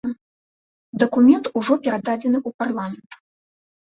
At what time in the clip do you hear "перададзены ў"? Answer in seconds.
1.83-2.49